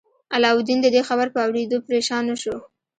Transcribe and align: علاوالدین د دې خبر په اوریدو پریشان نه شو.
علاوالدین 0.35 0.79
د 0.81 0.87
دې 0.95 1.01
خبر 1.09 1.27
په 1.33 1.39
اوریدو 1.45 1.77
پریشان 1.87 2.23
نه 2.29 2.35
شو. 2.41 2.55